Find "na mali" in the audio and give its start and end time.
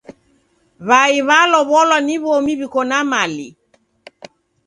2.89-3.47